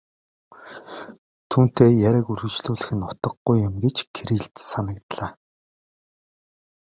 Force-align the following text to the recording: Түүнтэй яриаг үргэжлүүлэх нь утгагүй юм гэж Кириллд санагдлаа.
Түүнтэй 1.51 1.91
яриаг 2.09 2.27
үргэжлүүлэх 2.31 2.89
нь 2.97 3.05
утгагүй 3.09 3.57
юм 3.67 3.75
гэж 3.83 3.97
Кириллд 4.15 4.55
санагдлаа. 4.69 5.31